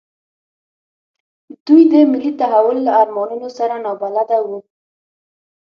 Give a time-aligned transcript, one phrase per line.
[1.65, 4.59] دوی د ملي تحول له ارمانونو سره نابلده وو.